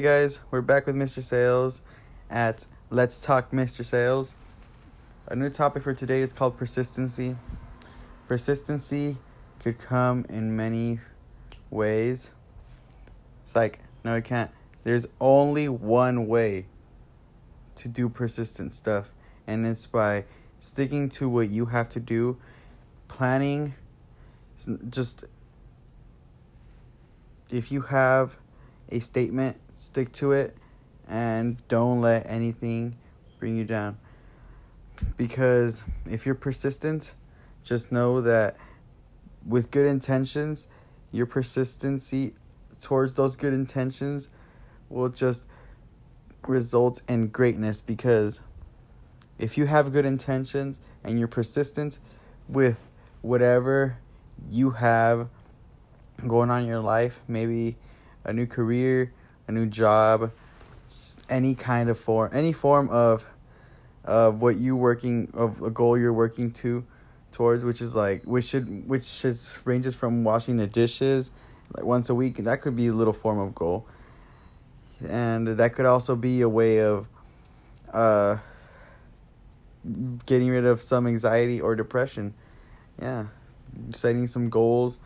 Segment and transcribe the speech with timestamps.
[0.00, 1.22] Hey guys, we're back with Mr.
[1.22, 1.82] Sales
[2.30, 3.84] at Let's Talk Mr.
[3.84, 4.34] Sales.
[5.26, 7.36] A new topic for today is called persistency.
[8.26, 9.18] Persistency
[9.58, 11.00] could come in many
[11.68, 12.30] ways.
[13.42, 14.50] It's like, no, it can't.
[14.84, 16.64] There's only one way
[17.74, 19.12] to do persistent stuff,
[19.46, 20.24] and it's by
[20.60, 22.38] sticking to what you have to do,
[23.06, 23.74] planning,
[24.88, 25.26] just
[27.50, 28.38] if you have
[28.90, 30.56] a statement, stick to it
[31.08, 32.96] and don't let anything
[33.38, 33.98] bring you down.
[35.16, 37.14] Because if you're persistent,
[37.64, 38.56] just know that
[39.46, 40.66] with good intentions,
[41.10, 42.34] your persistency
[42.80, 44.28] towards those good intentions
[44.88, 45.46] will just
[46.46, 48.40] result in greatness because
[49.38, 51.98] if you have good intentions and you're persistent
[52.48, 52.80] with
[53.22, 53.98] whatever
[54.48, 55.28] you have
[56.26, 57.76] going on in your life, maybe
[58.24, 59.12] a new career,
[59.48, 60.32] a new job,
[61.28, 63.26] any kind of form, any form of
[64.04, 66.84] of what you working of a goal you're working to
[67.32, 71.30] towards, which is like which should which is ranges from washing the dishes
[71.76, 72.38] like once a week.
[72.38, 73.86] That could be a little form of goal,
[75.06, 77.06] and that could also be a way of
[77.92, 78.38] uh
[80.26, 82.34] getting rid of some anxiety or depression.
[83.00, 83.26] Yeah,
[83.92, 84.98] setting some goals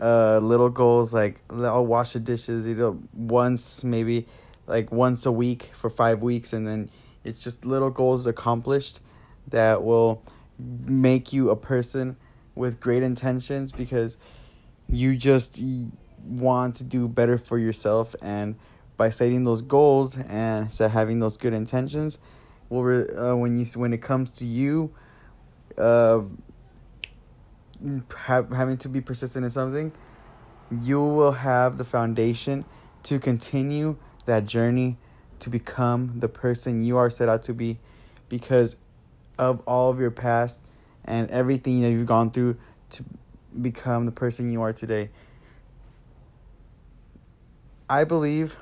[0.00, 4.26] uh little goals like I'll wash the dishes know once maybe
[4.66, 6.90] like once a week for 5 weeks and then
[7.24, 9.00] it's just little goals accomplished
[9.48, 10.22] that will
[10.58, 12.16] make you a person
[12.54, 14.16] with great intentions because
[14.88, 15.58] you just
[16.24, 18.56] want to do better for yourself and
[18.96, 22.18] by setting those goals and so having those good intentions
[22.68, 24.92] will uh, when you when it comes to you
[25.78, 26.20] uh
[28.16, 29.92] have, having to be persistent in something,
[30.82, 32.64] you will have the foundation
[33.04, 34.96] to continue that journey
[35.38, 37.78] to become the person you are set out to be
[38.28, 38.76] because
[39.38, 40.60] of all of your past
[41.04, 42.56] and everything that you've gone through
[42.90, 43.04] to
[43.60, 45.10] become the person you are today.
[47.88, 48.56] I believe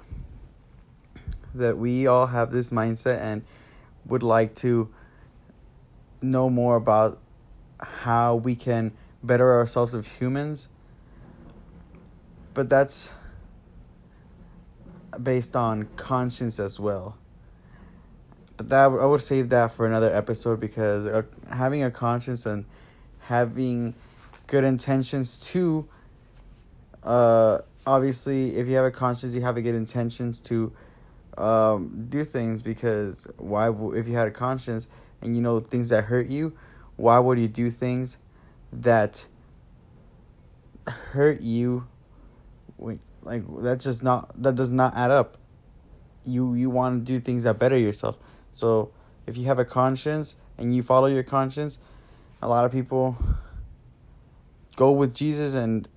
[1.54, 3.42] that we all have this mindset and
[4.06, 4.88] would like to
[6.20, 7.18] know more about
[7.80, 8.92] how we can
[9.26, 10.68] better ourselves as humans.
[12.52, 13.12] But that's
[15.22, 17.16] based on conscience as well.
[18.56, 22.64] But that I would save that for another episode because uh, having a conscience and
[23.20, 23.94] having
[24.46, 25.88] good intentions too.
[27.02, 30.72] Uh, obviously, if you have a conscience, you have a good intentions to
[31.36, 33.70] um, do things because why?
[33.70, 34.86] If you had a conscience
[35.20, 36.52] and you know things that hurt you,
[36.96, 38.18] why would you do things
[38.82, 39.26] that
[40.86, 41.86] hurt you
[43.24, 45.38] like that's just not that does not add up.
[46.24, 48.18] You you want to do things that better yourself.
[48.50, 48.92] So
[49.26, 51.78] if you have a conscience and you follow your conscience
[52.42, 53.16] a lot of people
[54.76, 55.88] go with jesus and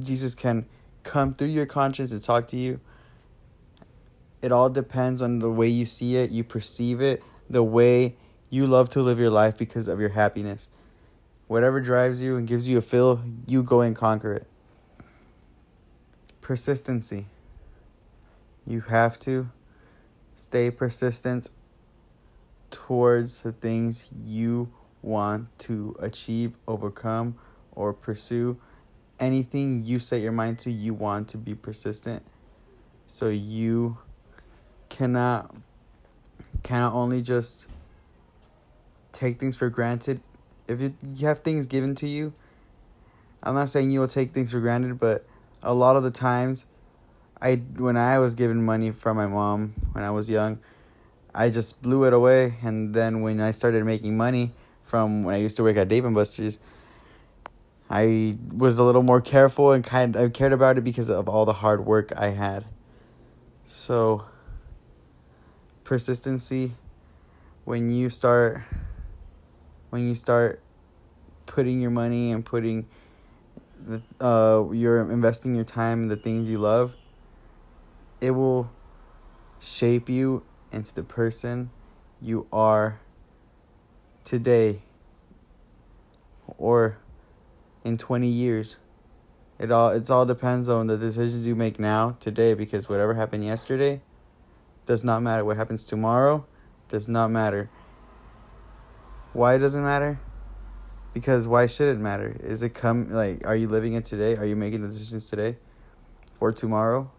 [0.00, 0.66] jesus can
[1.02, 2.80] come through your conscience and talk to you.
[4.42, 8.16] It all depends on the way you see it you perceive it the way
[8.48, 10.68] you love to live your life because of your happiness
[11.50, 14.46] Whatever drives you and gives you a feel, you go and conquer it.
[16.40, 17.26] Persistency.
[18.64, 19.50] You have to
[20.36, 21.50] stay persistent
[22.70, 24.72] towards the things you
[25.02, 27.36] want to achieve, overcome,
[27.72, 28.56] or pursue.
[29.18, 32.22] Anything you set your mind to, you want to be persistent.
[33.08, 33.98] So you
[34.88, 35.52] cannot
[36.62, 37.66] cannot only just
[39.10, 40.20] take things for granted
[40.70, 42.32] if you, you have things given to you,
[43.42, 45.26] I'm not saying you will take things for granted, but
[45.62, 46.66] a lot of the times,
[47.42, 50.58] I when I was given money from my mom when I was young,
[51.34, 54.52] I just blew it away, and then when I started making money
[54.84, 56.58] from when I used to work at Dave and Buster's,
[57.88, 61.44] I was a little more careful and kind of cared about it because of all
[61.44, 62.66] the hard work I had.
[63.64, 64.24] So,
[65.84, 66.72] persistency
[67.64, 68.62] when you start
[69.90, 70.60] when you start
[71.46, 72.86] putting your money and putting
[73.78, 76.94] the uh you're investing your time in the things you love
[78.20, 78.70] it will
[79.60, 80.42] shape you
[80.72, 81.70] into the person
[82.20, 83.00] you are
[84.24, 84.82] today
[86.58, 86.98] or
[87.84, 88.76] in 20 years.
[89.58, 93.44] It all it's all depends on the decisions you make now today because whatever happened
[93.44, 94.00] yesterday
[94.86, 95.44] does not matter.
[95.44, 96.46] What happens tomorrow
[96.88, 97.68] does not matter
[99.32, 100.18] why does it matter?
[101.14, 102.36] Because why should it matter?
[102.40, 104.36] Is it come like are you living it today?
[104.36, 105.56] Are you making the decisions today
[106.38, 107.10] for tomorrow?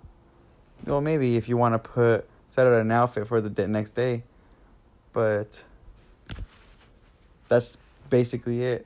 [0.86, 4.24] well, maybe if you want to put set out an outfit for the next day,
[5.14, 5.64] but
[7.48, 7.78] that's
[8.10, 8.86] basically it.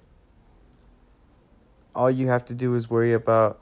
[1.96, 3.62] All you have to do is worry about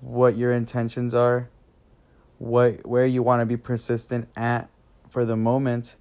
[0.00, 1.48] what your intentions are,
[2.38, 4.68] what where you want to be persistent at
[5.08, 5.96] for the moment,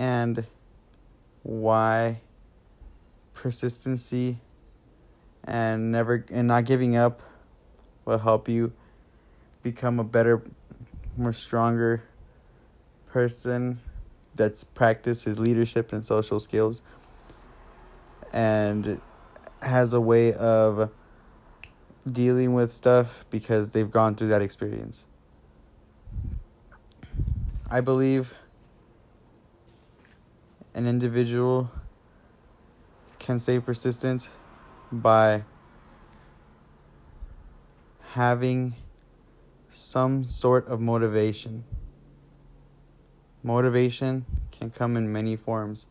[0.00, 0.46] and
[1.42, 2.22] why
[3.34, 4.38] persistency
[5.44, 7.20] and never and not giving up
[8.06, 8.72] will help you
[9.62, 10.42] become a better
[11.18, 12.02] more stronger
[13.08, 13.78] person
[14.34, 16.80] that's practiced his leadership and social skills
[18.32, 19.02] and
[19.60, 20.90] has a way of
[22.10, 25.04] dealing with stuff because they've gone through that experience.
[27.70, 28.32] I believe
[30.74, 31.70] an individual
[33.18, 34.30] can stay persistent
[34.90, 35.44] by
[38.12, 38.74] having
[39.68, 41.64] some sort of motivation.
[43.42, 45.86] Motivation can come in many forms,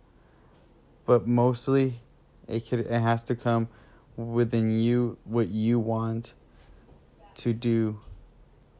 [1.05, 2.01] but mostly
[2.47, 3.69] it could it has to come
[4.15, 6.33] within you what you want
[7.35, 8.01] to do,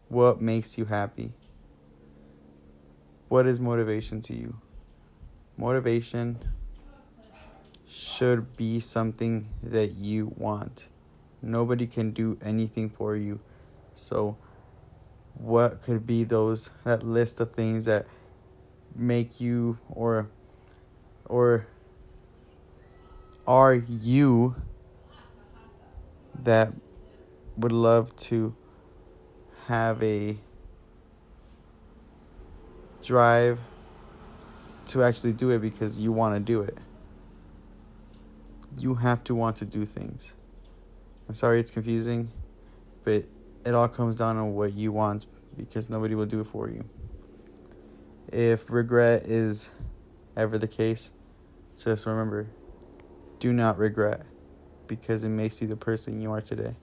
[0.09, 1.31] what makes you happy.
[3.29, 4.59] What is motivation to you?
[5.59, 6.37] Motivation
[7.85, 10.87] should be something that you want.
[11.41, 13.41] Nobody can do anything for you.
[13.93, 14.37] So
[15.33, 18.05] what could be those that list of things that
[18.95, 20.29] make you or
[21.25, 21.67] or
[23.45, 24.55] are you
[26.41, 26.71] that
[27.57, 28.55] would love to
[29.67, 30.37] have a
[33.03, 33.59] drive
[34.89, 36.77] to actually do it because you want to do it.
[38.77, 40.33] You have to want to do things.
[41.27, 42.31] I'm sorry it's confusing,
[43.03, 43.25] but
[43.65, 45.25] it all comes down to what you want
[45.57, 46.83] because nobody will do it for you.
[48.31, 49.69] If regret is
[50.35, 51.11] ever the case,
[51.77, 52.47] just remember
[53.39, 54.25] do not regret
[54.87, 56.75] because it makes you the person you are today.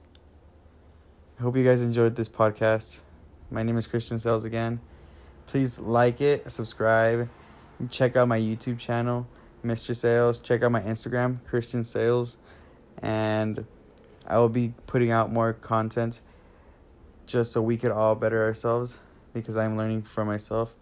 [1.39, 3.01] I hope you guys enjoyed this podcast.
[3.51, 4.81] My name is Christian Sales again.
[5.45, 7.29] Please like it, subscribe,
[7.89, 9.27] check out my YouTube channel,
[9.63, 9.95] Mr.
[9.95, 10.39] Sales.
[10.39, 12.37] Check out my Instagram, Christian Sales,
[13.01, 13.65] and
[14.27, 16.21] I will be putting out more content
[17.25, 18.99] just so we could all better ourselves
[19.33, 20.75] because I'm learning for myself.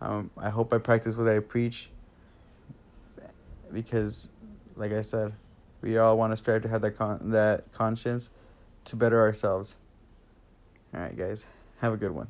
[0.00, 1.90] Um, I hope I practice what I preach
[3.72, 4.30] because,
[4.76, 5.32] like I said,
[5.80, 8.30] we all want to strive to have that con- that conscience
[8.84, 9.76] to better ourselves.
[10.94, 11.46] All right, guys,
[11.80, 12.28] have a good one.